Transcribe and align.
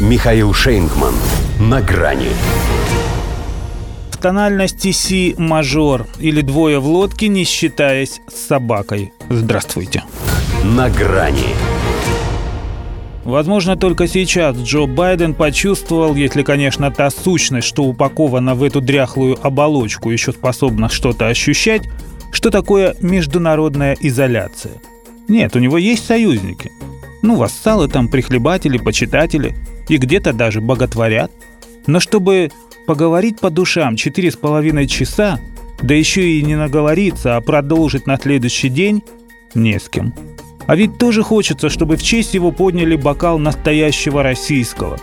Михаил 0.00 0.54
Шейнгман. 0.54 1.12
На 1.58 1.82
грани. 1.82 2.30
В 4.10 4.16
тональности 4.16 4.92
си 4.92 5.34
мажор 5.36 6.06
или 6.18 6.40
двое 6.40 6.78
в 6.78 6.86
лодке, 6.86 7.28
не 7.28 7.44
считаясь 7.44 8.22
с 8.26 8.46
собакой. 8.46 9.12
Здравствуйте. 9.28 10.04
На 10.64 10.88
грани. 10.88 11.54
Возможно, 13.24 13.76
только 13.76 14.08
сейчас 14.08 14.56
Джо 14.56 14.86
Байден 14.86 15.34
почувствовал, 15.34 16.14
если, 16.14 16.44
конечно, 16.44 16.90
та 16.90 17.10
сущность, 17.10 17.68
что 17.68 17.84
упакована 17.84 18.54
в 18.54 18.62
эту 18.62 18.80
дряхлую 18.80 19.36
оболочку, 19.46 20.10
еще 20.10 20.32
способна 20.32 20.88
что-то 20.88 21.26
ощущать, 21.26 21.82
что 22.32 22.48
такое 22.50 22.96
международная 23.02 23.98
изоляция. 24.00 24.80
Нет, 25.28 25.54
у 25.56 25.58
него 25.58 25.76
есть 25.76 26.06
союзники. 26.06 26.72
Ну, 27.22 27.36
вассалы 27.36 27.88
там, 27.88 28.08
прихлебатели, 28.08 28.78
почитатели, 28.78 29.54
и 29.88 29.96
где-то 29.96 30.32
даже 30.32 30.60
боготворят. 30.60 31.30
Но 31.86 32.00
чтобы 32.00 32.50
поговорить 32.86 33.40
по 33.40 33.50
душам 33.50 33.96
четыре 33.96 34.30
с 34.30 34.36
половиной 34.36 34.86
часа, 34.86 35.38
да 35.82 35.94
еще 35.94 36.28
и 36.30 36.42
не 36.42 36.56
наговориться, 36.56 37.36
а 37.36 37.40
продолжить 37.40 38.06
на 38.06 38.16
следующий 38.16 38.68
день, 38.68 39.02
не 39.54 39.78
с 39.78 39.88
кем. 39.88 40.14
А 40.66 40.76
ведь 40.76 40.98
тоже 40.98 41.22
хочется, 41.22 41.68
чтобы 41.68 41.96
в 41.96 42.02
честь 42.02 42.34
его 42.34 42.52
подняли 42.52 42.96
бокал 42.96 43.38
настоящего 43.38 44.22
российского. 44.22 44.98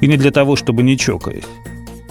И 0.00 0.06
не 0.06 0.16
для 0.16 0.30
того, 0.30 0.54
чтобы 0.54 0.82
не 0.82 0.96
чокаясь. 0.96 1.44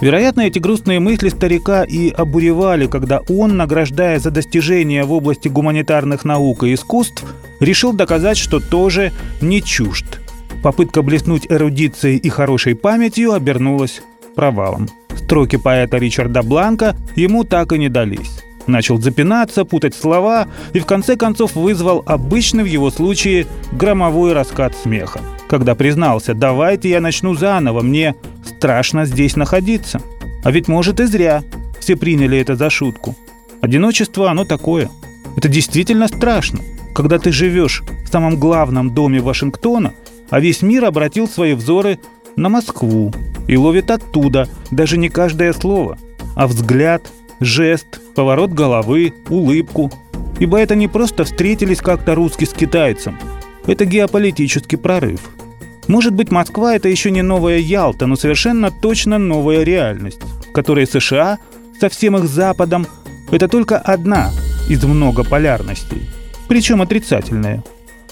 Вероятно, 0.00 0.42
эти 0.42 0.58
грустные 0.60 1.00
мысли 1.00 1.28
старика 1.28 1.82
и 1.82 2.10
обуревали, 2.10 2.86
когда 2.86 3.20
он, 3.28 3.56
награждая 3.56 4.20
за 4.20 4.30
достижения 4.30 5.04
в 5.04 5.12
области 5.12 5.48
гуманитарных 5.48 6.24
наук 6.24 6.62
и 6.62 6.74
искусств, 6.74 7.24
решил 7.58 7.92
доказать, 7.92 8.38
что 8.38 8.60
тоже 8.60 9.12
не 9.40 9.60
чужд. 9.60 10.20
Попытка 10.62 11.02
блеснуть 11.02 11.46
эрудицией 11.48 12.16
и 12.18 12.28
хорошей 12.28 12.76
памятью 12.76 13.32
обернулась 13.32 14.02
провалом. 14.36 14.88
Строки 15.16 15.56
поэта 15.56 15.98
Ричарда 15.98 16.42
Бланка 16.42 16.96
ему 17.16 17.42
так 17.42 17.72
и 17.72 17.78
не 17.78 17.88
дались 17.88 18.42
начал 18.68 19.00
запинаться, 19.00 19.64
путать 19.64 19.94
слова 19.94 20.46
и 20.72 20.78
в 20.78 20.86
конце 20.86 21.16
концов 21.16 21.56
вызвал 21.56 22.04
обычный 22.06 22.62
в 22.62 22.66
его 22.66 22.90
случае 22.90 23.46
громовой 23.72 24.32
раскат 24.32 24.76
смеха. 24.76 25.20
Когда 25.48 25.74
признался 25.74 26.34
«давайте 26.34 26.90
я 26.90 27.00
начну 27.00 27.34
заново, 27.34 27.80
мне 27.80 28.14
страшно 28.58 29.06
здесь 29.06 29.36
находиться». 29.36 30.00
А 30.42 30.50
ведь 30.50 30.68
может 30.68 31.00
и 31.00 31.04
зря. 31.06 31.42
Все 31.78 31.96
приняли 31.96 32.38
это 32.38 32.56
за 32.56 32.70
шутку. 32.70 33.14
Одиночество 33.60 34.30
оно 34.30 34.44
такое. 34.44 34.88
Это 35.36 35.48
действительно 35.48 36.08
страшно, 36.08 36.60
когда 36.94 37.18
ты 37.18 37.32
живешь 37.32 37.82
в 38.04 38.08
самом 38.10 38.38
главном 38.38 38.94
доме 38.94 39.20
Вашингтона, 39.20 39.94
а 40.30 40.40
весь 40.40 40.62
мир 40.62 40.84
обратил 40.84 41.28
свои 41.28 41.54
взоры 41.54 41.98
на 42.36 42.48
Москву 42.48 43.12
и 43.46 43.56
ловит 43.56 43.90
оттуда 43.90 44.48
даже 44.70 44.96
не 44.96 45.08
каждое 45.08 45.52
слово, 45.52 45.98
а 46.34 46.46
взгляд, 46.46 47.02
жест, 47.40 48.00
поворот 48.14 48.50
головы, 48.50 49.14
улыбку. 49.28 49.92
Ибо 50.38 50.58
это 50.58 50.76
не 50.76 50.86
просто 50.86 51.24
встретились 51.24 51.80
как-то 51.80 52.14
русский 52.14 52.46
с 52.46 52.52
китайцем. 52.52 53.18
Это 53.66 53.84
геополитический 53.84 54.78
прорыв. 54.78 55.20
Может 55.88 56.14
быть, 56.14 56.30
Москва– 56.30 56.74
это 56.76 56.88
еще 56.88 57.10
не 57.10 57.22
новая 57.22 57.58
Ялта, 57.58 58.06
но 58.06 58.14
совершенно 58.16 58.70
точно 58.70 59.18
новая 59.18 59.64
реальность, 59.64 60.20
в 60.48 60.52
которой 60.52 60.86
США 60.86 61.38
со 61.80 61.88
всем 61.88 62.16
их 62.16 62.24
Западом– 62.24 62.86
это 63.32 63.48
только 63.48 63.78
одна 63.78 64.30
из 64.68 64.84
многополярностей, 64.84 66.08
причем 66.46 66.82
отрицательная. 66.82 67.64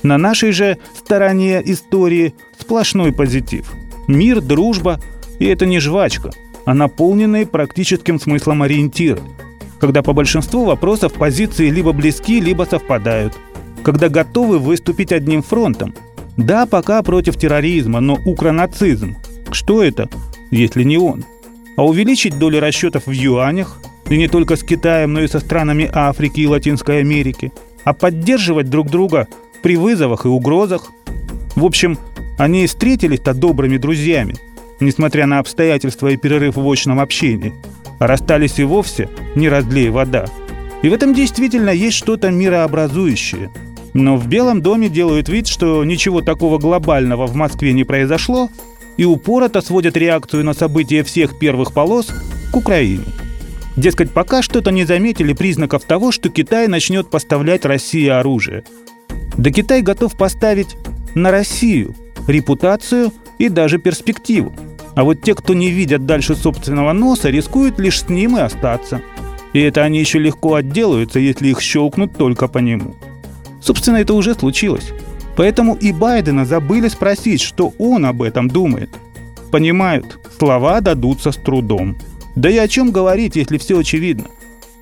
На 0.02 0.18
нашей 0.18 0.52
же 0.52 0.78
стороне 0.96 1.62
истории 1.64 2.34
сплошной 2.58 3.12
позитив. 3.12 3.72
Мир, 4.08 4.40
дружба, 4.40 5.00
и 5.38 5.46
это 5.46 5.66
не 5.66 5.78
жвачка– 5.78 6.30
а 6.66 6.74
наполненные 6.74 7.46
практическим 7.46 8.20
смыслом 8.20 8.62
ориентиры, 8.62 9.20
когда 9.80 10.02
по 10.02 10.12
большинству 10.12 10.64
вопросов 10.64 11.14
позиции 11.14 11.70
либо 11.70 11.92
близки, 11.92 12.40
либо 12.40 12.64
совпадают, 12.64 13.38
когда 13.84 14.08
готовы 14.08 14.58
выступить 14.58 15.12
одним 15.12 15.42
фронтом. 15.42 15.94
Да, 16.36 16.66
пока 16.66 17.02
против 17.02 17.36
терроризма, 17.36 18.00
но 18.00 18.18
укронацизм. 18.24 19.16
Что 19.52 19.82
это, 19.82 20.08
если 20.50 20.82
не 20.82 20.98
он? 20.98 21.24
А 21.76 21.84
увеличить 21.84 22.38
долю 22.38 22.60
расчетов 22.60 23.06
в 23.06 23.10
юанях, 23.10 23.78
и 24.08 24.16
не 24.16 24.28
только 24.28 24.56
с 24.56 24.62
Китаем, 24.62 25.12
но 25.12 25.22
и 25.22 25.28
со 25.28 25.40
странами 25.40 25.90
Африки 25.92 26.40
и 26.40 26.46
Латинской 26.46 27.00
Америки, 27.00 27.52
а 27.84 27.92
поддерживать 27.92 28.70
друг 28.70 28.90
друга 28.90 29.28
при 29.62 29.76
вызовах 29.76 30.24
и 30.24 30.28
угрозах. 30.28 30.90
В 31.54 31.64
общем, 31.64 31.98
они 32.38 32.64
и 32.64 32.66
встретились-то 32.66 33.34
добрыми 33.34 33.78
друзьями– 33.78 34.34
несмотря 34.80 35.26
на 35.26 35.38
обстоятельства 35.38 36.08
и 36.08 36.16
перерыв 36.16 36.56
в 36.56 36.70
очном 36.70 37.00
общении, 37.00 37.54
расстались 37.98 38.58
и 38.58 38.64
вовсе 38.64 39.08
не 39.34 39.48
разлей 39.48 39.90
вода. 39.90 40.26
И 40.82 40.88
в 40.88 40.92
этом 40.92 41.14
действительно 41.14 41.70
есть 41.70 41.96
что-то 41.96 42.30
мирообразующее. 42.30 43.50
Но 43.96 44.18
в 44.18 44.28
Белом 44.28 44.60
доме 44.60 44.90
делают 44.90 45.30
вид, 45.30 45.46
что 45.46 45.82
ничего 45.82 46.20
такого 46.20 46.58
глобального 46.58 47.26
в 47.26 47.34
Москве 47.34 47.72
не 47.72 47.84
произошло, 47.84 48.50
и 48.98 49.06
упорото 49.06 49.62
сводят 49.62 49.96
реакцию 49.96 50.44
на 50.44 50.52
события 50.52 51.02
всех 51.02 51.38
первых 51.38 51.72
полос 51.72 52.08
к 52.52 52.56
Украине. 52.56 53.04
Дескать, 53.74 54.10
пока 54.10 54.42
что-то 54.42 54.70
не 54.70 54.84
заметили 54.84 55.32
признаков 55.32 55.84
того, 55.84 56.12
что 56.12 56.28
Китай 56.28 56.68
начнет 56.68 57.08
поставлять 57.08 57.64
России 57.64 58.06
оружие. 58.06 58.64
Да 59.38 59.50
Китай 59.50 59.80
готов 59.80 60.14
поставить 60.14 60.76
на 61.14 61.30
Россию 61.30 61.94
репутацию 62.28 63.14
и 63.38 63.48
даже 63.48 63.78
перспективу. 63.78 64.54
А 64.94 65.04
вот 65.04 65.22
те, 65.22 65.34
кто 65.34 65.54
не 65.54 65.70
видят 65.70 66.04
дальше 66.04 66.34
собственного 66.34 66.92
носа, 66.92 67.30
рискуют 67.30 67.78
лишь 67.78 68.02
с 68.02 68.10
ним 68.10 68.36
и 68.36 68.40
остаться. 68.40 69.00
И 69.54 69.60
это 69.60 69.84
они 69.84 70.00
еще 70.00 70.18
легко 70.18 70.54
отделаются, 70.56 71.18
если 71.18 71.48
их 71.48 71.62
щелкнут 71.62 72.14
только 72.14 72.46
по 72.46 72.58
нему. 72.58 72.94
Собственно, 73.66 73.96
это 73.96 74.14
уже 74.14 74.34
случилось. 74.34 74.92
Поэтому 75.36 75.74
и 75.74 75.92
Байдена 75.92 76.46
забыли 76.46 76.86
спросить, 76.86 77.40
что 77.40 77.74
он 77.78 78.06
об 78.06 78.22
этом 78.22 78.48
думает. 78.48 78.90
Понимают, 79.50 80.20
слова 80.38 80.80
дадутся 80.80 81.32
с 81.32 81.36
трудом. 81.36 81.96
Да 82.36 82.48
и 82.48 82.56
о 82.56 82.68
чем 82.68 82.92
говорить, 82.92 83.34
если 83.34 83.58
все 83.58 83.78
очевидно? 83.78 84.26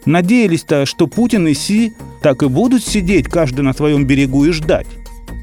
Надеялись-то, 0.04 0.84
что 0.84 1.06
Путин 1.06 1.48
и 1.48 1.54
Си 1.54 1.94
так 2.20 2.42
и 2.42 2.48
будут 2.48 2.84
сидеть 2.84 3.26
каждый 3.26 3.62
на 3.62 3.72
своем 3.72 4.04
берегу 4.04 4.44
и 4.44 4.50
ждать. 4.50 4.86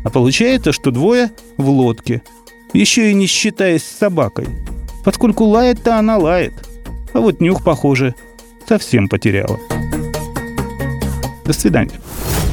А 0.03 0.12
получается, 0.12 0.72
что 0.72 0.91
двое 0.91 1.31
в 1.58 1.68
лодке– 1.68 2.22
еще 2.73 3.12
и 3.12 3.13
не 3.13 3.25
считаясь 3.25 3.84
с 3.84 3.97
собакой. 3.97 4.47
Поскольку 5.03 5.46
лает-то 5.46 5.97
она 5.97 6.18
лает. 6.18 6.53
А 7.13 7.19
вот 7.19 7.41
нюх, 7.41 7.63
похоже, 7.63 8.16
совсем 8.68 9.09
потеряла. 9.09 9.59
До 11.44 11.53
свидания. 11.53 12.00